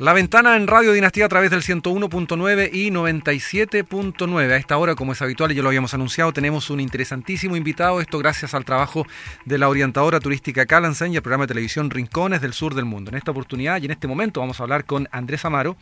La 0.00 0.14
ventana 0.14 0.56
en 0.56 0.66
Radio 0.66 0.94
Dinastía 0.94 1.26
a 1.26 1.28
través 1.28 1.50
del 1.50 1.60
101.9 1.60 2.70
y 2.72 2.90
97.9. 2.90 4.50
A 4.50 4.56
esta 4.56 4.78
hora, 4.78 4.94
como 4.94 5.12
es 5.12 5.20
habitual 5.20 5.52
y 5.52 5.56
ya 5.56 5.60
lo 5.60 5.68
habíamos 5.68 5.92
anunciado, 5.92 6.32
tenemos 6.32 6.70
un 6.70 6.80
interesantísimo 6.80 7.54
invitado. 7.54 8.00
Esto 8.00 8.18
gracias 8.18 8.54
al 8.54 8.64
trabajo 8.64 9.06
de 9.44 9.58
la 9.58 9.68
orientadora 9.68 10.18
turística 10.18 10.64
Calansen 10.64 11.12
y 11.12 11.16
el 11.16 11.22
programa 11.22 11.44
de 11.44 11.48
televisión 11.48 11.90
Rincones 11.90 12.40
del 12.40 12.54
Sur 12.54 12.74
del 12.74 12.86
Mundo. 12.86 13.10
En 13.10 13.18
esta 13.18 13.32
oportunidad 13.32 13.82
y 13.82 13.84
en 13.84 13.90
este 13.90 14.08
momento 14.08 14.40
vamos 14.40 14.58
a 14.58 14.62
hablar 14.62 14.86
con 14.86 15.06
Andrés 15.12 15.44
Amaro 15.44 15.76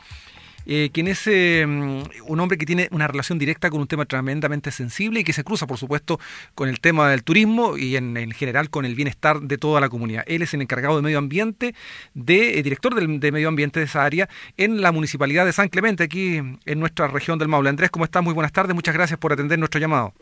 eh, 0.70 0.90
quien 0.92 1.08
es 1.08 1.26
eh, 1.26 1.64
un 1.64 2.40
hombre 2.40 2.58
que 2.58 2.66
tiene 2.66 2.88
una 2.90 3.08
relación 3.08 3.38
directa 3.38 3.70
con 3.70 3.80
un 3.80 3.86
tema 3.86 4.04
tremendamente 4.04 4.70
sensible 4.70 5.20
y 5.20 5.24
que 5.24 5.32
se 5.32 5.42
cruza, 5.42 5.66
por 5.66 5.78
supuesto, 5.78 6.20
con 6.54 6.68
el 6.68 6.78
tema 6.78 7.08
del 7.08 7.24
turismo 7.24 7.78
y 7.78 7.96
en, 7.96 8.30
general 8.32 8.68
con 8.68 8.84
el 8.84 8.94
bienestar 8.94 9.40
de 9.40 9.56
toda 9.56 9.80
la 9.80 9.88
comunidad. 9.88 10.24
Él 10.26 10.42
es 10.42 10.52
el 10.52 10.60
encargado 10.60 10.96
de 10.96 11.02
medio 11.02 11.16
ambiente, 11.16 11.74
de, 12.12 12.58
eh, 12.58 12.62
director 12.62 12.94
de 12.94 13.32
medio 13.32 13.48
ambiente 13.48 13.80
de 13.80 13.86
esa 13.86 14.04
área 14.04 14.28
en 14.58 14.82
la 14.82 14.92
municipalidad 14.92 15.46
de 15.46 15.54
San 15.54 15.68
Clemente, 15.68 16.04
aquí 16.04 16.36
en 16.36 16.80
nuestra 16.80 17.08
región 17.08 17.38
del 17.38 17.48
Maule. 17.48 17.70
Andrés, 17.70 17.90
¿cómo 17.90 18.04
estás? 18.04 18.22
Muy 18.22 18.34
buenas 18.34 18.52
tardes, 18.52 18.74
muchas 18.74 18.94
gracias 18.94 19.18
por 19.18 19.32
atender 19.32 19.58
nuestro 19.58 19.80
llamado. 19.80 20.12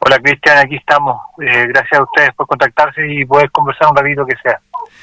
Hola 0.00 0.18
Cristian, 0.18 0.58
aquí 0.58 0.76
estamos. 0.76 1.16
gracias 1.38 1.98
a 1.98 2.02
ustedes 2.02 2.34
por 2.34 2.46
contactarse 2.46 3.00
y 3.10 3.24
poder 3.24 3.50
conversar 3.50 3.88
un 3.90 3.96
ratito 3.96 4.26
que 4.26 4.36
sea. 4.42 4.60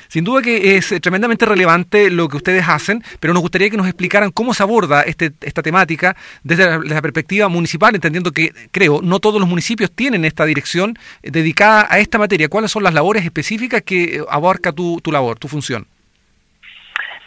Sin 0.08 0.24
duda 0.24 0.42
que 0.42 0.76
es 0.76 0.94
tremendamente 1.02 1.46
relevante 1.46 2.10
lo 2.10 2.28
que 2.30 2.38
ustedes 2.38 2.68
hacen, 2.68 3.04
pero 3.20 3.34
nos 3.34 3.42
gustaría 3.42 3.70
que 3.70 3.78
nos 3.78 3.88
explicaran 3.88 4.32
cómo 4.32 4.54
se 4.54 4.64
aborda 4.64 5.02
este, 5.02 5.32
esta 5.42 5.62
temática 5.62 6.16
desde 6.44 6.88
la, 6.88 7.02
perspectiva 7.02 7.48
municipal, 7.50 7.94
entendiendo 7.96 8.32
que, 8.32 8.52
creo, 8.72 9.02
no 9.02 9.20
todos 9.20 9.40
los 9.40 9.50
municipios 9.50 9.92
tienen 9.92 10.26
esta 10.26 10.46
dirección 10.46 10.96
dedicada 11.22 11.88
a 11.90 12.00
esta 12.00 12.18
materia. 12.18 12.50
¿Cuáles 12.50 12.72
son 12.72 12.84
las 12.84 12.94
labores 12.94 13.26
específicas 13.26 13.82
que 13.82 14.24
abarca 14.30 14.72
tu, 14.72 15.00
tu 15.02 15.12
labor, 15.12 15.38
tu 15.38 15.48
función? 15.48 15.86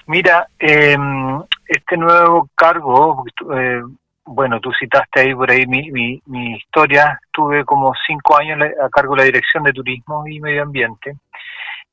Mira, 0.07 0.47
em, 0.59 1.43
este 1.67 1.97
nuevo 1.97 2.49
cargo, 2.55 3.25
eh, 3.55 3.83
bueno, 4.25 4.61
tú 4.61 4.71
citaste 4.79 5.21
ahí 5.21 5.35
por 5.35 5.51
ahí 5.51 5.67
mi, 5.67 5.91
mi, 5.91 6.23
mi 6.27 6.57
historia, 6.57 7.19
tuve 7.33 7.65
como 7.65 7.93
cinco 8.07 8.39
años 8.39 8.59
a 8.61 8.89
cargo 8.89 9.15
de 9.15 9.21
la 9.23 9.27
Dirección 9.27 9.65
de 9.65 9.73
Turismo 9.73 10.27
y 10.29 10.41
Medio 10.41 10.63
Ambiente 10.63 11.17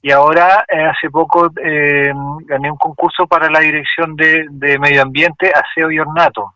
y 0.06 0.12
ahora, 0.12 0.66
eh, 0.68 0.84
hace 0.84 1.10
poco, 1.10 1.50
eh, 1.64 2.12
gané 2.46 2.70
un 2.70 2.78
concurso 2.78 3.26
para 3.26 3.50
la 3.50 3.62
dirección 3.62 4.18
de, 4.18 4.78
medio 4.78 5.02
ambiente, 5.02 5.50
aseo 5.50 5.90
y 5.90 5.98
ornato. 5.98 6.56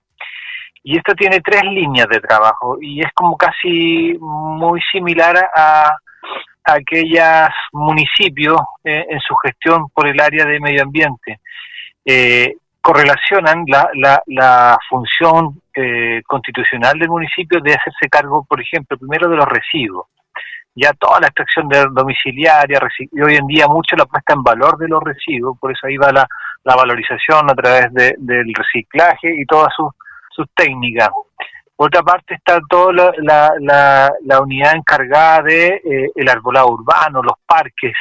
Y 0.83 0.97
esto 0.97 1.13
tiene 1.15 1.39
tres 1.39 1.63
líneas 1.63 2.09
de 2.09 2.19
trabajo 2.19 2.77
y 2.81 2.99
es 2.99 3.07
como 3.13 3.37
casi 3.37 4.17
muy 4.19 4.81
similar 4.91 5.49
a, 5.55 5.95
aquellos 6.65 7.49
municipios 7.71 8.59
eh, 8.83 9.05
en 9.09 9.19
su 9.21 9.33
gestión 9.37 9.87
por 9.93 10.07
el 10.07 10.19
área 10.19 10.43
de 10.43 10.59
medio 10.59 10.83
ambiente. 10.83 11.39
correlacionan 12.81 13.63
la, 13.67 13.89
la, 13.93 14.21
la 14.27 14.77
función 14.89 15.61
constitucional 16.25 16.99
del 16.99 17.09
municipio 17.09 17.61
de 17.61 17.75
hacerse 17.75 18.09
cargo, 18.09 18.43
por 18.43 18.59
ejemplo, 18.59 18.97
primero 18.97 19.29
de 19.29 19.37
los 19.37 19.45
residuos 19.45 20.07
ya 20.77 20.93
toda 20.93 21.19
la 21.19 21.27
extracción 21.27 21.67
de 21.67 21.85
domiciliaria 21.91 22.79
y 22.99 23.21
hoy 23.21 23.35
en 23.35 23.47
día 23.47 23.67
mucho 23.67 23.95
la 23.95 24.05
puesta 24.05 24.35
en 24.35 24.43
valor 24.43 24.77
de 24.77 24.87
los 24.87 25.01
residuos, 25.03 25.57
por 25.59 25.71
eso 25.71 25.87
ahí 25.87 25.97
va 25.97 26.11
la, 26.11 26.27
valorización 26.63 27.49
a 27.49 27.55
través 27.55 27.91
del 27.93 28.53
reciclaje 28.53 29.33
y 29.35 29.45
todas 29.45 29.73
sus, 29.75 29.91
técnicas. 30.55 31.09
Por 31.75 31.87
otra 31.87 32.03
parte 32.03 32.35
está 32.35 32.59
toda 32.69 33.11
la, 33.17 33.51
la, 33.59 34.41
unidad 34.41 34.75
encargada 34.75 35.41
de 35.41 35.67
eh, 35.67 36.11
el 36.13 36.29
arbolado 36.29 36.69
urbano, 36.69 37.23
los 37.23 37.37
parques, 37.47 37.93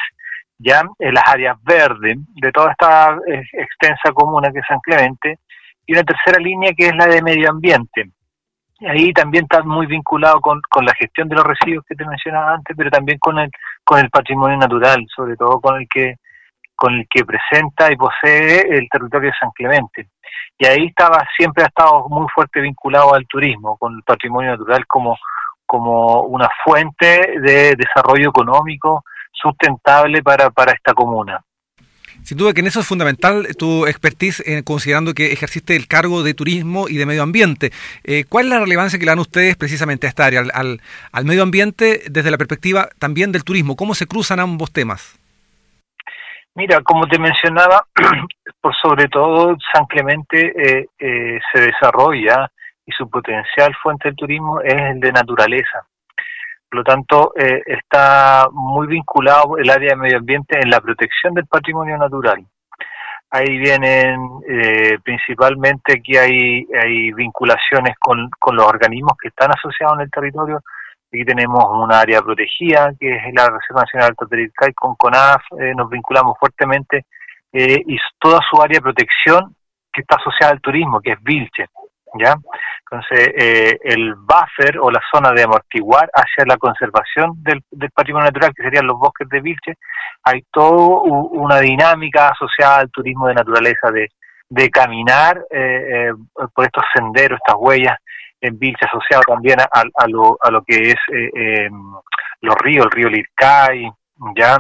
ya 0.59 0.83
en 0.99 1.15
las 1.15 1.25
áreas 1.27 1.57
verdes 1.63 2.19
de 2.35 2.53
toda 2.53 2.73
esta 2.73 3.17
eh, 3.27 3.43
extensa 3.53 4.13
comuna 4.13 4.53
que 4.53 4.59
es 4.59 4.67
San 4.69 4.81
Clemente, 4.81 5.39
y 5.87 5.93
una 5.95 6.03
tercera 6.03 6.39
línea 6.39 6.73
que 6.77 6.89
es 6.89 6.97
la 6.97 7.07
de 7.07 7.23
medio 7.23 7.49
ambiente 7.49 8.11
ahí 8.81 9.13
también 9.13 9.45
está 9.45 9.63
muy 9.63 9.87
vinculado 9.87 10.41
con, 10.41 10.61
con 10.69 10.85
la 10.85 10.95
gestión 10.95 11.29
de 11.29 11.37
los 11.37 11.45
residuos 11.45 11.85
que 11.89 11.95
te 11.95 12.05
mencionaba 12.05 12.55
antes, 12.55 12.77
pero 12.77 12.91
también 12.91 13.19
con 13.19 13.39
el, 13.39 13.51
con 13.85 13.99
el 13.99 14.11
patrimonio 14.11 14.57
natural, 14.59 15.07
sobre 15.15 15.37
todo 15.37 15.61
con 15.61 15.81
el 15.81 15.89
que 15.89 16.17
con 16.77 16.93
el 16.93 17.07
que 17.09 17.25
presenta 17.25 17.91
y 17.91 17.97
posee 17.97 18.61
el 18.69 18.87
territorio 18.91 19.31
de 19.31 19.37
San 19.41 19.51
Clemente. 19.53 20.09
Y 20.59 20.67
ahí 20.67 20.87
estaba 20.89 21.27
siempre 21.35 21.65
ha 21.65 21.69
estado 21.69 22.07
muy 22.09 22.27
fuerte 22.35 22.61
vinculado 22.61 23.15
al 23.15 23.27
turismo, 23.27 23.79
con 23.79 23.95
el 23.95 24.03
patrimonio 24.03 24.51
natural 24.51 24.87
como, 24.87 25.17
como 25.65 26.23
una 26.23 26.49
fuente 26.65 27.41
de 27.41 27.77
desarrollo 27.77 28.29
económico 28.29 29.05
sustentable 29.33 30.23
para, 30.23 30.51
para 30.51 30.73
esta 30.73 30.93
comuna. 30.93 31.43
Sin 32.27 32.39
duda 32.39 32.53
que 32.53 32.61
en 32.61 32.67
eso 32.67 32.81
es 32.81 32.89
fundamental 32.89 33.47
tu 33.57 33.87
expertise, 33.87 34.41
eh, 34.41 34.65
considerando 34.65 35.15
que 35.15 35.33
ejerciste 35.33 35.77
el 35.77 35.87
cargo 35.87 36.25
de 36.25 36.35
turismo 36.35 36.89
y 36.89 36.97
de 36.97 37.07
medio 37.07 37.23
ambiente. 37.23 37.71
Eh, 38.03 38.25
¿Cuál 38.29 38.47
es 38.47 38.51
la 38.51 38.59
relevancia 38.59 38.99
que 38.99 39.05
le 39.05 39.13
dan 39.13 39.21
ustedes 39.21 39.55
precisamente 39.55 40.09
a 40.09 40.11
esta 40.11 40.27
área, 40.27 40.41
al, 40.53 40.81
al, 41.13 41.25
medio 41.25 41.45
ambiente, 41.45 42.01
desde 42.11 42.33
la 42.33 42.37
perspectiva 42.37 42.89
también 42.99 43.31
del 43.31 43.45
turismo? 43.45 43.77
¿Cómo 43.77 43.95
se 43.95 44.09
cruzan 44.09 44.41
ambos 44.41 44.73
temas? 44.73 45.17
Mira, 46.57 46.81
como 46.81 47.07
te 47.07 47.17
mencionaba, 47.17 47.87
por 48.61 48.75
sobre 48.75 49.07
todo 49.07 49.57
San 49.73 49.87
Clemente 49.87 50.53
eh, 50.99 51.39
se 51.53 51.61
desarrolla 51.61 52.51
y 52.85 52.91
su 52.91 53.09
potencial 53.09 53.73
fuente 53.81 54.09
del 54.09 54.17
turismo 54.17 54.61
es 54.63 54.75
el 54.75 54.99
de 54.99 55.13
naturaleza. 55.13 55.87
Por 56.69 56.79
lo 56.79 56.85
tanto, 56.85 57.33
eh, 57.37 57.63
está 57.67 58.49
muy 58.53 58.87
vinculado 58.89 59.57
el 59.57 59.71
área 59.71 59.91
de 59.91 59.97
medio 59.97 60.19
ambiente 60.19 60.59
en 60.61 60.71
la 60.71 60.81
protección 60.81 61.33
del 61.35 61.47
patrimonio 61.47 61.97
natural. 61.97 62.45
Ahí 63.31 63.59
vienen 63.59 64.21
eh, 64.49 64.99
principalmente 65.03 65.95
aquí 65.95 66.17
hay, 66.17 66.67
hay 66.75 67.13
vinculaciones 67.13 67.97
con, 67.99 68.31
con 68.39 68.57
los 68.57 68.67
organismos 68.67 69.13
que 69.21 69.29
están 69.29 69.51
asociados 69.51 69.97
en 69.97 70.03
el 70.03 70.11
territorio. 70.11 70.61
Aquí 71.13 71.25
tenemos 71.25 71.65
un 71.71 71.93
área 71.93 72.21
protegida, 72.23 72.93
que 72.99 73.15
es 73.15 73.35
la 73.35 73.49
Reserva 73.49 73.83
Nacional 73.83 74.15
del 74.29 74.51
y 74.69 74.75
con 74.75 74.97
CONAF 74.97 75.43
eh, 75.59 75.73
nos 75.77 75.89
vinculamos 75.89 76.37
fuertemente 76.39 77.07
y 77.53 77.97
toda 78.19 78.41
su 78.51 78.61
área 78.61 78.79
de 78.79 78.83
protección 78.83 79.57
que 79.91 80.03
está 80.03 80.17
asociada 80.17 80.53
al 80.53 80.61
turismo, 80.61 81.01
que 81.01 81.13
es 81.13 81.23
Vilche. 81.23 81.69
¿Ya? 82.19 82.37
Entonces, 82.91 83.33
eh, 83.37 83.79
el 83.83 84.15
buffer 84.15 84.79
o 84.81 84.91
la 84.91 85.01
zona 85.13 85.33
de 85.33 85.43
amortiguar 85.43 86.09
hacia 86.15 86.45
la 86.47 86.57
conservación 86.57 87.33
del, 87.43 87.63
patrimonio 87.93 88.27
natural, 88.27 88.53
que 88.55 88.63
serían 88.63 88.87
los 88.87 88.99
bosques 88.99 89.29
de 89.29 89.41
Vilche, 89.41 89.75
hay 90.23 90.43
toda 90.53 91.03
una 91.03 91.59
dinámica 91.61 92.29
asociada 92.29 92.81
al 92.81 92.91
turismo 92.91 93.27
de 93.27 93.35
naturaleza, 93.35 93.91
de, 93.93 94.09
de 94.49 94.71
caminar 94.71 95.43
eh, 95.51 96.11
eh, 96.11 96.13
por 96.55 96.65
estos 96.65 96.85
senderos, 96.95 97.41
estas 97.45 97.57
huellas 97.59 97.97
en 98.41 98.59
Vilche, 98.59 98.87
asociado 98.87 99.23
también 99.27 99.59
a, 99.61 100.07
lo, 100.09 100.39
a 100.41 100.51
lo 100.51 100.63
que 100.63 100.91
es 100.91 100.97
los 102.43 102.55
ríos, 102.57 102.85
el 102.85 102.91
río 102.93 103.09
Lircay, 103.09 103.91
¿ya? 104.37 104.59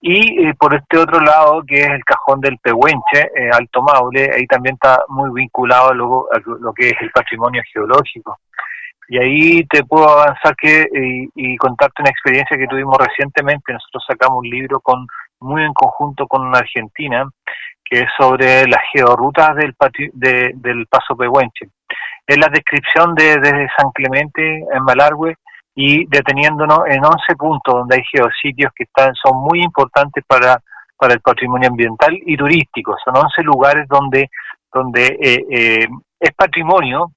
Y 0.00 0.46
eh, 0.46 0.54
por 0.58 0.74
este 0.74 0.98
otro 0.98 1.20
lado, 1.20 1.62
que 1.66 1.80
es 1.80 1.88
el 1.88 2.04
cajón 2.04 2.40
del 2.40 2.58
Pehuenche, 2.58 3.30
eh, 3.34 3.50
Alto 3.52 3.82
Maule, 3.82 4.30
ahí 4.34 4.46
también 4.46 4.74
está 4.74 5.00
muy 5.08 5.30
vinculado 5.32 5.90
a 5.90 5.94
lo, 5.94 6.72
que 6.74 6.88
es 6.88 6.96
el 7.00 7.10
patrimonio 7.10 7.62
geológico. 7.72 8.38
Y 9.08 9.18
ahí 9.18 9.64
te 9.66 9.84
puedo 9.84 10.08
avanzar 10.08 10.54
que 10.56 10.86
y, 11.34 11.56
contarte 11.56 12.02
una 12.02 12.10
experiencia 12.10 12.56
que 12.56 12.66
tuvimos 12.66 12.98
recientemente. 12.98 13.72
Nosotros 13.72 14.04
sacamos 14.06 14.38
un 14.38 14.50
libro 14.50 14.80
con 14.80 15.06
muy 15.40 15.62
en 15.62 15.72
conjunto 15.72 16.26
con 16.26 16.46
una 16.46 16.58
Argentina, 16.58 17.28
que 17.84 18.00
es 18.00 18.08
sobre 18.18 18.66
las 18.66 18.82
georrutas 18.92 19.54
del, 19.56 19.74
del 20.54 20.86
Paso 20.88 21.16
Pehuenche. 21.16 21.68
Es 22.26 22.36
la 22.36 22.48
descripción 22.48 23.14
de 23.14 23.38
desde 23.38 23.68
San 23.76 23.90
Clemente 23.94 24.42
en 24.42 24.82
Malargüe 24.84 25.36
y 25.78 26.06
deteniéndonos 26.06 26.80
en 26.88 27.04
11 27.04 27.36
puntos 27.36 27.74
donde 27.74 27.96
hay 27.96 28.02
geositios 28.10 28.72
que 28.74 28.84
están, 28.84 29.14
son 29.14 29.36
muy 29.42 29.62
importantes 29.62 30.24
para, 30.26 30.58
para 30.96 31.12
el 31.12 31.20
patrimonio 31.20 31.68
ambiental 31.68 32.16
y 32.24 32.34
turístico. 32.34 32.96
Son 33.04 33.14
11 33.14 33.42
lugares 33.42 33.86
donde, 33.86 34.30
donde 34.72 35.06
eh, 35.20 35.44
eh, 35.50 35.86
es 36.18 36.34
patrimonio, 36.34 37.12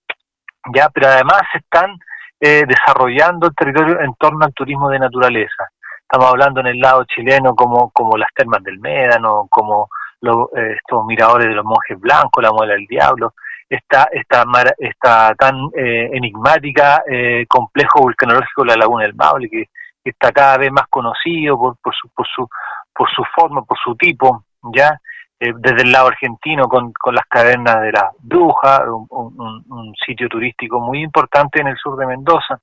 ya, 0.75 0.89
pero 0.89 1.07
además 1.07 1.43
están 1.53 1.97
eh, 2.41 2.65
desarrollando 2.67 3.47
el 3.47 3.55
territorio 3.55 4.01
en 4.01 4.13
torno 4.15 4.45
al 4.45 4.53
turismo 4.53 4.89
de 4.89 4.99
naturaleza. 4.99 5.69
Estamos 6.01 6.27
hablando 6.27 6.59
en 6.59 6.67
el 6.67 6.79
lado 6.79 7.05
chileno 7.05 7.55
como, 7.55 7.91
como 7.91 8.17
las 8.17 8.29
termas 8.35 8.61
del 8.63 8.79
Médano, 8.79 9.47
como 9.49 9.87
estos 10.21 11.05
miradores 11.05 11.47
de 11.47 11.53
los 11.53 11.63
monjes 11.63 11.97
blancos, 11.97 12.43
la 12.43 12.51
muela 12.51 12.73
del 12.73 12.85
diablo, 12.87 13.35
esta, 13.69 14.09
esta, 14.11 14.43
esta 14.79 15.35
tan 15.35 15.55
eh, 15.77 16.09
enigmática 16.11 17.03
eh, 17.07 17.45
complejo 17.47 18.01
vulcanológico 18.01 18.63
de 18.63 18.69
la 18.69 18.77
Laguna 18.77 19.03
del 19.03 19.15
Maule, 19.15 19.49
que, 19.49 19.65
está 20.01 20.31
cada 20.31 20.57
vez 20.57 20.71
más 20.71 20.87
conocido 20.89 21.55
por, 21.55 21.77
por, 21.83 21.93
su, 21.93 22.09
por, 22.09 22.25
su, 22.25 22.49
por 22.95 23.07
su 23.11 23.21
forma, 23.35 23.61
por 23.61 23.77
su 23.77 23.95
tipo, 23.95 24.43
ya 24.73 24.99
eh, 25.39 25.53
desde 25.55 25.83
el 25.83 25.91
lado 25.91 26.07
argentino 26.07 26.67
con, 26.67 26.91
con 26.93 27.13
las 27.13 27.25
cavernas 27.29 27.81
de 27.81 27.91
la 27.91 28.09
Bruja, 28.17 28.85
un, 28.89 29.93
sitio 30.03 30.27
turístico 30.27 30.79
muy 30.79 31.03
importante 31.03 31.61
en 31.61 31.67
el 31.67 31.77
sur 31.77 31.95
de 31.97 32.07
Mendoza. 32.07 32.59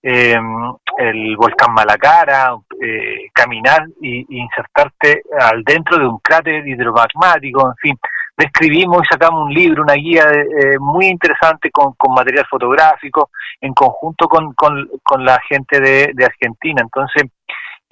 el 0.00 1.36
volcán 1.36 1.74
Malacara, 1.74 2.56
caminar 3.34 3.84
y, 4.00 4.24
insertarte 4.40 5.22
al 5.38 5.62
dentro 5.62 5.98
de 5.98 6.06
un 6.06 6.18
cráter 6.20 6.66
hidromagmático, 6.66 7.68
en 7.68 7.76
fin, 7.76 7.98
describimos 8.36 9.02
y 9.02 9.12
sacamos 9.12 9.44
un 9.44 9.52
libro, 9.52 9.82
una 9.82 9.94
guía 9.94 10.24
muy 10.78 11.06
interesante 11.06 11.70
con, 11.70 11.94
material 12.14 12.46
fotográfico 12.50 13.30
en 13.60 13.72
conjunto 13.74 14.28
con, 14.28 14.54
con, 14.54 15.24
la 15.24 15.38
gente 15.48 15.80
de, 15.80 16.12
de 16.14 16.24
Argentina. 16.24 16.82
Entonces, 16.82 17.24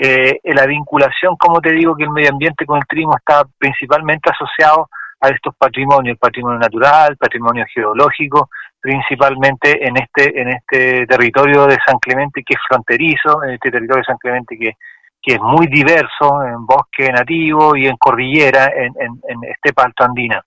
eh, 0.01 0.39
la 0.45 0.65
vinculación, 0.65 1.35
como 1.37 1.61
te 1.61 1.73
digo, 1.73 1.97
que 1.97 2.05
el 2.05 2.11
medio 2.11 2.31
ambiente 2.31 2.65
con 2.65 2.79
el 2.79 2.87
turismo 2.87 3.17
está 3.17 3.43
principalmente 3.59 4.31
asociado 4.31 4.89
a 5.21 5.29
estos 5.29 5.57
patrimonios, 5.57 6.13
el 6.13 6.19
patrimonio 6.19 6.61
natural, 6.61 7.11
el 7.11 7.17
patrimonio 7.17 7.65
geológico, 7.75 8.49
principalmente 8.81 9.85
en 9.85 9.97
este 9.97 10.41
en 10.41 10.51
este 10.51 11.05
territorio 11.05 11.67
de 11.67 11.77
San 11.85 11.99
Clemente 11.99 12.45
que 12.47 12.55
es 12.55 12.61
fronterizo, 12.69 13.43
en 13.43 13.55
este 13.55 13.73
territorio 13.73 14.03
de 14.03 14.05
San 14.05 14.19
Clemente 14.19 14.57
que, 14.57 14.71
que 15.29 15.35
es 15.35 15.41
muy 15.43 15.67
diverso 15.67 16.43
en 16.43 16.65
bosque 16.65 17.13
nativo 17.13 17.77
y 17.77 17.87
en 17.87 17.99
cordillera, 17.99 18.73
en, 18.75 18.95
en, 18.99 19.21
en 19.29 19.51
estepa 19.51 19.83
alto 19.83 20.05
andina. 20.05 20.43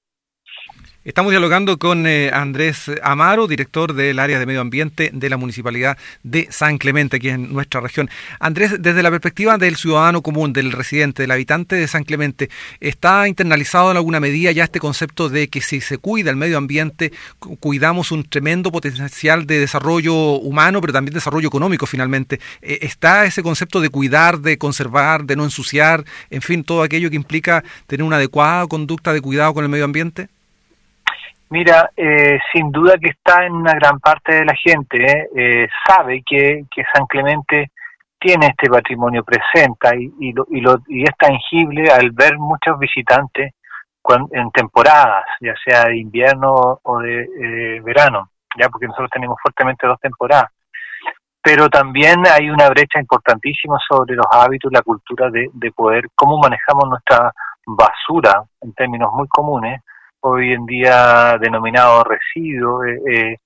Estamos 1.03 1.31
dialogando 1.31 1.79
con 1.79 2.05
eh, 2.05 2.29
Andrés 2.31 2.91
Amaro, 3.01 3.47
director 3.47 3.95
del 3.95 4.19
área 4.19 4.37
de 4.37 4.45
medio 4.45 4.61
ambiente 4.61 5.09
de 5.11 5.29
la 5.31 5.37
Municipalidad 5.37 5.97
de 6.21 6.47
San 6.51 6.77
Clemente, 6.77 7.17
aquí 7.17 7.29
en 7.29 7.51
nuestra 7.51 7.81
región. 7.81 8.07
Andrés, 8.39 8.75
desde 8.77 9.01
la 9.01 9.09
perspectiva 9.09 9.57
del 9.57 9.77
ciudadano 9.77 10.21
común, 10.21 10.53
del 10.53 10.71
residente, 10.71 11.23
del 11.23 11.31
habitante 11.31 11.75
de 11.75 11.87
San 11.87 12.03
Clemente, 12.03 12.51
¿está 12.79 13.27
internalizado 13.27 13.89
en 13.89 13.97
alguna 13.97 14.19
medida 14.19 14.51
ya 14.51 14.65
este 14.65 14.79
concepto 14.79 15.27
de 15.27 15.47
que 15.47 15.61
si 15.61 15.81
se 15.81 15.97
cuida 15.97 16.29
el 16.29 16.35
medio 16.35 16.59
ambiente, 16.59 17.11
cuidamos 17.59 18.11
un 18.11 18.23
tremendo 18.23 18.71
potencial 18.71 19.47
de 19.47 19.57
desarrollo 19.57 20.13
humano, 20.13 20.81
pero 20.81 20.93
también 20.93 21.15
desarrollo 21.15 21.47
económico 21.47 21.87
finalmente? 21.87 22.39
Eh, 22.61 22.77
¿Está 22.83 23.25
ese 23.25 23.41
concepto 23.41 23.81
de 23.81 23.89
cuidar, 23.89 24.41
de 24.41 24.59
conservar, 24.59 25.23
de 25.25 25.35
no 25.35 25.45
ensuciar, 25.45 26.05
en 26.29 26.43
fin, 26.43 26.63
todo 26.63 26.83
aquello 26.83 27.09
que 27.09 27.15
implica 27.15 27.63
tener 27.87 28.03
una 28.03 28.17
adecuada 28.17 28.67
conducta 28.67 29.13
de 29.13 29.21
cuidado 29.21 29.55
con 29.55 29.63
el 29.63 29.71
medio 29.71 29.85
ambiente? 29.85 30.29
Mira, 31.51 31.91
eh, 31.97 32.39
sin 32.53 32.71
duda 32.71 32.93
que 32.97 33.09
está 33.09 33.45
en 33.45 33.51
una 33.51 33.73
gran 33.73 33.99
parte 33.99 34.35
de 34.35 34.45
la 34.45 34.55
gente, 34.55 35.03
¿eh? 35.03 35.27
Eh, 35.35 35.67
sabe 35.85 36.23
que, 36.25 36.63
San 36.93 37.05
Clemente 37.07 37.71
tiene 38.17 38.47
este 38.47 38.69
patrimonio 38.69 39.21
presente 39.25 39.89
y, 39.99 40.29
y, 40.29 40.31
lo, 40.61 40.77
y, 40.87 41.03
es 41.03 41.11
tangible 41.17 41.91
al 41.91 42.11
ver 42.11 42.37
muchos 42.37 42.79
visitantes 42.79 43.53
en 44.31 44.51
temporadas, 44.51 45.25
ya 45.41 45.53
sea 45.65 45.89
de 45.89 45.97
invierno 45.97 46.79
o 46.81 46.99
de 46.99 47.81
verano, 47.83 48.29
ya 48.57 48.69
porque 48.69 48.87
nosotros 48.87 49.09
tenemos 49.11 49.37
fuertemente 49.41 49.85
dos 49.85 49.99
temporadas. 49.99 50.51
Pero 51.43 51.67
también 51.67 52.23
hay 52.27 52.49
una 52.49 52.69
brecha 52.69 52.97
importantísima 52.97 53.77
sobre 53.89 54.15
los 54.15 54.25
hábitos 54.31 54.71
y 54.71 54.75
la 54.75 54.83
cultura 54.83 55.29
de, 55.29 55.49
de 55.51 55.71
poder, 55.73 56.05
cómo 56.15 56.37
manejamos 56.37 56.87
nuestra 56.87 57.33
basura 57.65 58.41
en 58.61 58.73
términos 58.73 59.11
muy 59.11 59.27
comunes, 59.27 59.81
hoy 60.21 60.53
en 60.53 60.65
día 60.65 61.37
denominado 61.39 62.03
residuo. 62.03 62.83
Eh, 62.83 62.99
eh, 63.11 63.37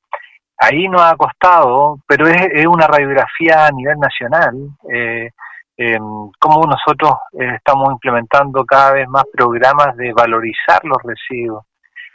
ahí 0.60 0.88
nos 0.88 1.02
ha 1.02 1.16
costado, 1.16 2.00
pero 2.08 2.28
es, 2.28 2.66
una 2.68 2.88
radiografía 2.88 3.68
a 3.68 3.72
nivel 3.72 3.98
nacional. 4.00 4.54
Eh, 4.92 5.30
eh 5.78 5.98
cómo 6.40 6.66
nosotros 6.66 7.14
estamos 7.34 7.92
implementando 7.92 8.64
cada 8.64 8.94
vez 8.94 9.08
más 9.10 9.26
programas 9.34 9.96
de 9.98 10.14
valorizar 10.14 10.80
los 10.84 10.98
residuos 11.04 11.66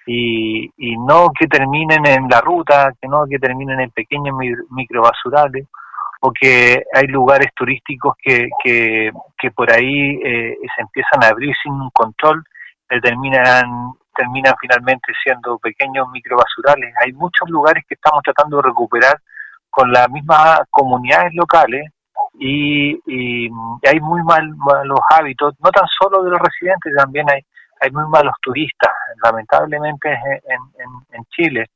y, 0.07 0.71
y 0.79 0.97
no 0.97 1.29
que 1.39 1.47
terminen 1.47 2.07
en 2.07 2.27
la 2.29 2.41
ruta, 2.41 2.93
que 3.01 3.07
no 3.07 3.27
que 3.29 3.39
terminen 3.39 3.81
en 3.81 3.91
pequeños 3.91 4.35
microbasurales 4.71 5.67
o 6.23 6.33
que 6.33 6.83
hay 6.95 7.07
lugares 7.09 7.49
turísticos 7.55 8.15
que, 8.23 8.49
que, 8.63 9.11
que 9.39 9.51
por 9.51 9.71
ahí 9.73 10.19
se 10.21 10.83
empiezan 10.83 11.25
a 11.25 11.29
abrir 11.29 11.55
sin 11.63 11.73
un 11.73 11.91
control, 11.91 12.45
terminan 13.03 13.95
terminan 14.21 14.55
finalmente 14.61 15.13
siendo 15.23 15.59
pequeños 15.59 16.07
microbasurales. 16.11 16.95
Hay 17.03 17.13
muchos 17.13 17.49
lugares 17.49 17.85
que 17.89 17.95
estamos 17.95 18.23
tratando 18.23 18.59
de 18.59 18.65
recuperar 18.65 19.17
con 19.71 19.91
las 19.91 20.11
mismas 20.11 20.61
comunidades 20.71 21.33
locales 21.35 21.91
y, 22.39 22.95
hay 23.89 24.01
muy 24.01 24.23
mal, 24.23 24.47
malos 24.57 25.01
hábitos, 25.11 25.55
no 25.65 25.71
tan 25.71 25.87
solo 26.01 26.23
de 26.23 26.31
los 26.31 26.39
residentes, 26.39 26.93
también 26.97 27.27
hay, 27.31 27.41
hay 27.81 27.91
muy 27.91 28.07
malos 28.09 28.35
turistas, 28.43 28.93
lamentablemente 29.23 30.09
en, 31.13 31.25
Chile, 31.31 31.67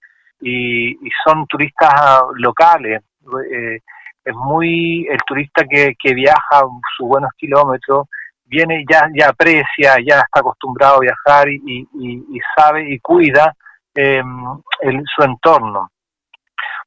y, 0.41 0.97
son 1.25 1.47
turistas 1.47 1.93
locales. 2.37 3.03
Eh, 3.51 3.79
es 4.25 4.35
muy 4.35 5.07
el 5.11 5.19
turista 5.27 5.65
que, 5.69 5.95
que 5.99 6.15
viaja 6.15 6.61
sus 6.97 7.09
buenos 7.09 7.31
kilómetros 7.37 8.07
viene 8.45 8.85
ya 8.89 9.09
ya 9.15 9.29
aprecia, 9.31 9.97
ya 10.05 10.21
está 10.21 10.41
acostumbrado 10.41 10.97
a 10.97 11.01
viajar 11.01 11.49
y, 11.49 11.89
y, 12.01 12.39
sabe 12.57 12.93
y 12.93 12.99
cuida 13.01 13.55
em, 13.95 14.45
su 15.17 15.23
entorno. 15.23 15.91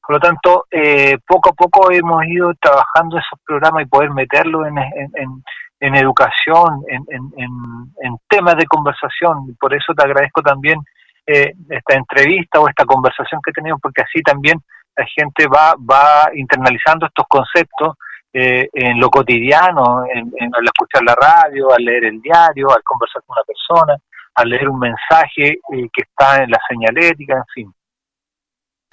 Por 0.05 0.15
lo 0.15 0.19
tanto, 0.19 0.67
eh, 0.71 1.17
poco 1.27 1.49
a 1.49 1.53
poco 1.53 1.91
hemos 1.91 2.23
ido 2.25 2.53
trabajando 2.61 3.17
esos 3.17 3.39
programas 3.45 3.83
y 3.83 3.87
poder 3.87 4.11
meterlo 4.11 4.65
en, 4.65 4.77
en, 4.77 5.43
en, 5.81 5.95
educación, 5.95 6.81
en, 6.87 7.03
en, 7.09 8.17
temas 8.29 8.55
de 8.55 8.65
conversación. 8.67 9.57
Por 9.59 9.73
eso 9.73 9.93
te 9.93 10.03
agradezco 10.03 10.41
también 10.41 10.79
eh, 11.25 11.51
esta 11.69 11.95
entrevista 11.95 12.61
o 12.61 12.69
esta 12.69 12.85
conversación 12.85 13.41
que 13.43 13.51
tenemos, 13.51 13.81
porque 13.81 14.01
así 14.01 14.21
también 14.21 14.61
la 14.95 15.05
gente 15.05 15.45
va, 15.47 15.75
va 15.75 16.31
internalizando 16.33 17.07
estos 17.07 17.25
conceptos 17.27 17.97
eh, 18.39 18.69
en 18.71 18.99
lo 18.99 19.09
cotidiano, 19.09 20.05
en, 20.13 20.31
al 20.53 20.65
escuchar 20.65 21.01
la 21.03 21.15
radio, 21.15 21.73
al 21.73 21.83
leer 21.83 22.05
el 22.05 22.21
diario, 22.21 22.69
al 22.69 22.83
conversar 22.83 23.23
con 23.25 23.35
una 23.35 23.43
persona, 23.43 23.97
al 24.35 24.49
leer 24.49 24.69
un 24.69 24.79
mensaje 24.79 25.53
eh, 25.53 25.89
que 25.91 26.03
está 26.03 26.43
en 26.43 26.51
la 26.51 26.59
señalética, 26.69 27.33
en 27.33 27.45
fin. 27.51 27.73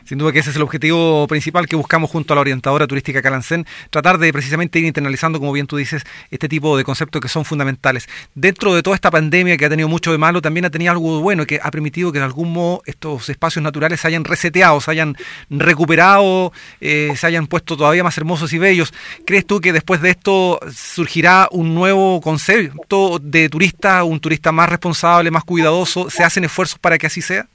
Sin 0.04 0.18
duda 0.18 0.32
que 0.32 0.40
ese 0.40 0.50
es 0.50 0.56
el 0.56 0.62
objetivo 0.62 1.26
principal 1.28 1.66
que 1.66 1.76
buscamos 1.76 2.10
junto 2.10 2.32
a 2.32 2.36
la 2.36 2.42
orientadora 2.42 2.86
turística 2.86 3.22
Calancén, 3.22 3.66
tratar 3.88 4.18
de 4.18 4.30
precisamente 4.34 4.78
ir 4.78 4.84
internalizando, 4.84 5.38
como 5.38 5.52
bien 5.52 5.66
tú 5.66 5.76
dices, 5.76 6.04
este 6.30 6.46
tipo 6.46 6.76
de 6.76 6.84
conceptos 6.84 7.22
que 7.22 7.28
son 7.28 7.46
fundamentales. 7.46 8.06
Dentro 8.34 8.74
de 8.74 8.82
toda 8.82 8.96
esta 8.96 9.10
pandemia 9.10 9.56
que 9.56 9.64
ha 9.64 9.70
tenido 9.70 9.88
mucho 9.88 10.12
de 10.12 10.18
malo, 10.18 10.42
también 10.42 10.66
ha 10.66 10.70
tenido 10.70 10.92
algo 10.92 11.20
bueno 11.20 11.46
que 11.46 11.58
ha 11.62 11.70
permitido 11.70 12.12
que 12.12 12.18
de 12.18 12.24
algún 12.26 12.52
modo 12.52 12.82
estos 12.84 13.30
espacios 13.30 13.62
naturales 13.62 14.00
se 14.00 14.08
hayan 14.08 14.24
reseteado, 14.24 14.78
se 14.82 14.90
hayan 14.90 15.16
recuperado, 15.48 16.52
eh, 16.82 17.14
se 17.16 17.26
hayan 17.26 17.46
puesto 17.46 17.74
todavía 17.74 18.04
más 18.04 18.18
hermosos 18.18 18.52
y 18.52 18.58
bellos. 18.58 18.92
¿Crees 19.24 19.46
tú 19.46 19.62
que 19.62 19.72
después 19.72 20.02
de 20.02 20.10
esto 20.10 20.60
surgirá 20.70 21.48
un 21.50 21.74
nuevo 21.74 22.20
concepto 22.20 23.18
de 23.22 23.48
turista, 23.48 24.04
un 24.04 24.20
turista 24.20 24.52
más 24.52 24.68
responsable, 24.68 25.30
más 25.30 25.44
cuidadoso? 25.44 26.10
¿Se 26.10 26.22
hacen 26.24 26.44
esfuerzos 26.44 26.78
para 26.78 26.98
que 26.98 27.06
así 27.06 27.22
sea? 27.22 27.46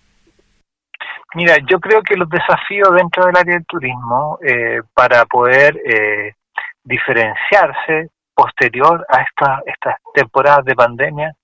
Mira, 1.36 1.57
yo 1.69 1.79
creo 1.79 2.01
que 2.01 2.15
los 2.15 2.27
desafíos 2.29 2.89
dentro 2.93 3.25
del 3.25 3.38
área 3.38 3.53
del 3.53 3.65
turismo 3.65 4.39
eh, 4.41 4.81
para 4.93 5.25
poder 5.25 5.77
eh, 5.86 6.33
diferenciarse 6.83 8.09
posterior 8.33 9.05
a 9.07 9.21
esta, 9.21 9.62
estas 9.65 9.95
temporadas 10.13 10.65
de 10.65 10.75
pandemia 10.75 11.36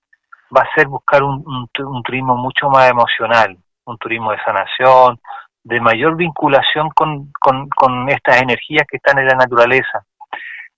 va 0.55 0.61
a 0.61 0.75
ser 0.75 0.87
buscar 0.87 1.21
un, 1.21 1.43
un, 1.45 2.03
turismo 2.03 2.35
mucho 2.35 2.69
más 2.69 2.89
emocional, 2.89 3.57
un 3.85 3.97
turismo 3.97 4.31
de 4.31 4.41
sanación, 4.43 5.19
de 5.63 5.79
mayor 5.81 6.15
vinculación 6.15 6.89
con, 6.89 7.31
con, 7.39 7.69
con 7.69 8.09
estas 8.09 8.41
energías 8.41 8.87
que 8.89 8.97
están 8.97 9.19
en 9.19 9.27
la 9.27 9.35
naturaleza. 9.35 10.03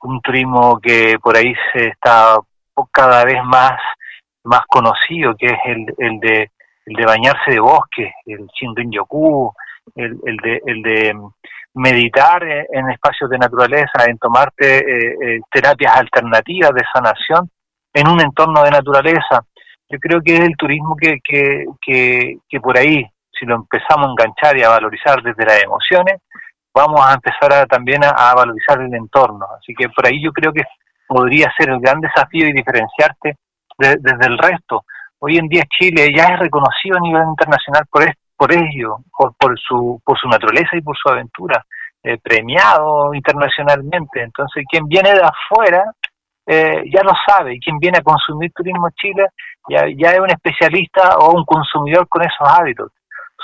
Un 0.01 0.21
turismo 0.21 0.79
que 0.81 1.17
por 1.21 1.37
ahí 1.37 1.53
se 1.71 1.89
está 1.89 2.37
cada 2.91 3.23
vez 3.23 3.41
más, 3.43 3.79
más 4.43 4.61
conocido, 4.67 5.35
que 5.35 5.47
es 5.47 5.59
el, 5.65 5.85
el 5.97 6.19
de 6.19 6.51
el 6.87 6.93
de 6.93 7.05
bañarse 7.05 7.51
de 7.51 7.59
bosque, 7.59 8.13
el 8.25 8.47
Shinrin 8.47 8.91
Yoku, 8.91 9.53
el, 9.95 10.17
el, 10.25 10.37
de, 10.37 10.61
el 10.65 10.81
de 10.81 11.13
meditar 11.73 12.43
en 12.43 12.89
espacios 12.89 13.29
de 13.29 13.37
naturaleza, 13.37 14.05
en 14.07 14.17
tomarte 14.17 14.77
eh, 14.79 15.15
eh, 15.21 15.39
terapias 15.51 15.97
alternativas 15.97 16.71
de 16.73 16.83
sanación 16.93 17.49
en 17.93 18.07
un 18.07 18.21
entorno 18.21 18.63
de 18.63 18.71
naturaleza. 18.71 19.43
Yo 19.89 19.99
creo 19.99 20.21
que 20.21 20.35
es 20.35 20.41
el 20.41 20.55
turismo 20.55 20.95
que, 20.95 21.17
que, 21.23 21.65
que, 21.81 22.37
que 22.47 22.59
por 22.61 22.77
ahí, 22.77 23.05
si 23.37 23.45
lo 23.45 23.55
empezamos 23.55 24.07
a 24.07 24.11
enganchar 24.11 24.57
y 24.57 24.63
a 24.63 24.69
valorizar 24.69 25.21
desde 25.21 25.45
las 25.45 25.61
emociones, 25.61 26.21
vamos 26.73 27.01
a 27.05 27.13
empezar 27.13 27.51
a, 27.51 27.65
también 27.65 28.01
a, 28.03 28.33
valorizar 28.33 28.79
el 28.81 28.93
entorno. 28.93 29.45
Así 29.59 29.73
que 29.73 29.89
por 29.89 30.07
ahí 30.07 30.23
yo 30.23 30.31
creo 30.31 30.53
que 30.53 30.63
podría 31.05 31.51
ser 31.57 31.69
el 31.69 31.79
gran 31.81 31.99
desafío 31.99 32.47
y 32.47 32.53
diferenciarte 32.53 33.35
desde 33.77 34.25
el 34.25 34.37
resto 34.37 34.83
hoy 35.19 35.37
en 35.37 35.47
día 35.47 35.63
Chile 35.69 36.09
ya 36.15 36.25
es 36.33 36.39
reconocido 36.39 36.97
a 36.97 37.01
nivel 37.01 37.23
internacional 37.29 37.83
por, 37.89 38.05
por 38.35 38.51
ello, 38.51 38.97
por, 39.37 39.59
su, 39.59 40.01
por 40.03 40.17
su 40.17 40.27
naturaleza 40.27 40.75
y 40.77 40.81
por 40.81 40.97
su 40.97 41.09
aventura, 41.09 41.65
eh, 42.03 42.17
premiado 42.21 43.13
internacionalmente. 43.13 44.21
Entonces, 44.21 44.63
quien 44.69 44.87
viene 44.87 45.13
de 45.13 45.21
afuera 45.21 45.83
eh, 46.45 46.83
ya 46.93 47.03
lo 47.03 47.11
sabe, 47.27 47.55
y 47.55 47.59
quien 47.59 47.77
viene 47.77 47.97
a 47.97 48.03
consumir 48.03 48.51
turismo 48.53 48.89
Chile 48.95 49.25
ya, 49.69 49.85
ya 49.97 50.11
es 50.11 50.19
un 50.19 50.29
especialista 50.29 51.17
o 51.17 51.35
un 51.35 51.43
consumidor 51.43 52.07
con 52.07 52.21
esos 52.21 52.47
hábitos. 52.47 52.91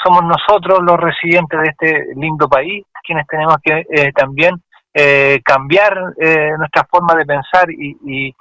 Somos 0.01 0.23
nosotros 0.23 0.79
los 0.81 0.97
residentes 0.97 1.59
de 1.59 1.69
este 1.69 2.05
lindo 2.15 2.47
país 2.47 2.85
quienes 3.03 3.27
tenemos 3.27 3.57
que 3.61 3.85
eh, 3.89 4.11
también 4.13 4.55
eh, 4.93 5.41
cambiar 5.43 5.97
eh, 6.19 6.51
nuestra 6.57 6.87
forma 6.89 7.15
de 7.15 7.25
pensar 7.25 7.69
y, 7.69 8.33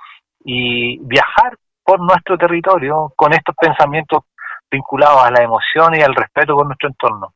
y, 0.45 0.99
viajar 1.03 1.57
por 1.93 2.01
nuestro 2.01 2.39
territorio 2.39 3.13
con 3.15 3.35
estos 3.35 3.55
pensamientos 3.55 4.23
vinculados 4.71 5.25
a 5.25 5.31
la 5.31 5.43
emoción 5.43 5.95
y 5.95 6.01
al 6.01 6.15
respeto 6.15 6.55
por 6.55 6.65
nuestro 6.65 6.89
entorno. 6.89 7.35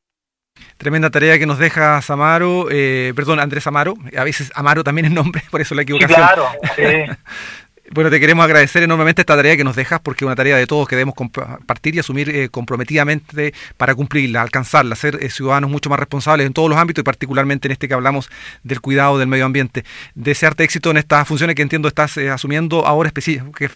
Tremenda 0.79 1.11
tarea 1.11 1.39
que 1.39 1.45
nos 1.45 1.59
deja 1.59 2.01
Amaro, 2.09 2.69
eh, 2.71 3.13
perdón, 3.15 3.39
Andrés 3.39 3.67
Amaro, 3.67 3.93
a 4.17 4.25
veces 4.25 4.51
Amaro 4.55 4.83
también 4.83 5.07
es 5.09 5.13
nombre, 5.13 5.43
por 5.51 5.61
eso 5.61 5.75
la 5.75 5.83
equivocación. 5.83 6.19
claro, 6.19 6.47
sí. 6.75 6.83
Bueno, 7.93 8.11
te 8.11 8.19
queremos 8.19 8.45
agradecer 8.45 8.83
enormemente 8.83 9.23
esta 9.23 9.37
tarea 9.37 9.57
que 9.57 9.63
nos 9.63 9.77
dejas, 9.77 10.01
porque 10.01 10.25
es 10.25 10.27
una 10.27 10.35
tarea 10.35 10.57
de 10.57 10.67
todos 10.67 10.89
que 10.89 10.97
debemos 10.97 11.15
compartir 11.15 11.95
y 11.95 12.01
asumir 12.01 12.29
eh, 12.31 12.49
comprometidamente 12.49 13.55
para 13.77 13.95
cumplirla, 13.95 14.43
alcanzarla, 14.43 14.97
ser 14.97 15.23
eh, 15.23 15.31
ciudadanos 15.31 15.71
mucho 15.71 15.89
más 15.89 16.01
responsables 16.01 16.49
en 16.49 16.53
todos 16.53 16.69
los 16.69 16.79
ámbitos 16.79 17.03
y 17.03 17.05
particularmente 17.05 17.69
en 17.69 17.73
este 17.73 17.87
que 17.87 17.95
hablamos 17.95 18.29
del 18.65 18.81
cuidado 18.81 19.19
del 19.19 19.29
medio 19.29 19.45
ambiente. 19.45 19.85
Desearte 20.17 20.65
éxito 20.65 20.91
en 20.91 20.97
estas 20.97 21.29
funciones 21.29 21.55
que 21.55 21.63
entiendo 21.63 21.87
estás 21.87 22.17
eh, 22.17 22.29
asumiendo 22.29 22.85
ahora 22.85 23.13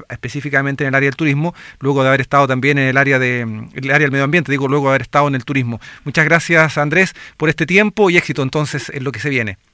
específicamente 0.09 0.83
en 0.83 0.89
el 0.89 0.95
área 0.97 1.07
del 1.07 1.17
turismo, 1.17 1.55
luego 1.79 2.03
de 2.03 2.09
haber 2.09 2.21
estado 2.21 2.49
también 2.49 2.79
en 2.79 2.89
el 2.89 2.97
área, 2.97 3.21
de, 3.21 3.43
el 3.43 3.91
área 3.91 4.07
del 4.07 4.11
medio 4.11 4.25
ambiente, 4.25 4.51
digo, 4.51 4.67
luego 4.67 4.87
de 4.87 4.91
haber 4.91 5.03
estado 5.03 5.29
en 5.29 5.37
el 5.37 5.45
turismo. 5.45 5.81
Muchas 6.05 6.25
gracias, 6.25 6.79
Andrés, 6.79 7.15
por 7.37 7.49
este 7.49 7.65
tiempo 7.65 8.11
y 8.11 8.17
éxito 8.17 8.43
entonces 8.43 8.91
en 8.91 9.05
lo 9.05 9.13
que 9.13 9.21
se 9.21 9.31
viene. 9.31 9.70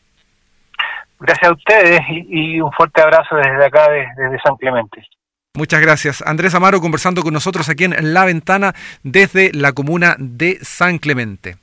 Gracias 1.18 1.50
a 1.50 1.52
ustedes 1.52 2.00
y, 2.08 2.60
un 2.60 2.72
fuerte 2.72 3.00
abrazo 3.00 3.36
desde 3.36 3.64
acá, 3.64 3.88
desde, 3.90 4.38
San 4.44 4.56
Clemente. 4.56 5.02
Muchas 5.54 5.80
gracias. 5.80 6.22
Andrés 6.26 6.54
Amaro 6.54 6.80
conversando 6.80 7.22
con 7.22 7.32
nosotros 7.32 7.68
aquí 7.70 7.84
en 7.84 8.12
La 8.12 8.26
Ventana 8.26 8.74
desde 9.02 9.52
la 9.52 9.72
comuna 9.72 10.16
de 10.18 10.58
San 10.60 10.98
Clemente. 10.98 11.56